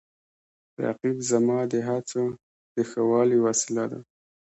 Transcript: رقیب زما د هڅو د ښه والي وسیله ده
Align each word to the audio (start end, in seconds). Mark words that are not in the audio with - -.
رقیب 0.83 1.17
زما 1.31 1.59
د 1.71 1.73
هڅو 1.87 2.23
د 2.75 2.77
ښه 2.89 3.01
والي 3.09 3.37
وسیله 3.45 3.85
ده 3.91 3.99